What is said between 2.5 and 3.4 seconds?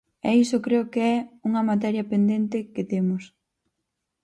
que temos.